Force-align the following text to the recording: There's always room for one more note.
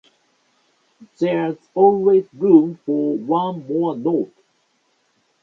There's 1.19 1.57
always 1.75 2.25
room 2.33 2.79
for 2.87 3.15
one 3.19 3.67
more 3.67 3.95
note. 3.95 4.33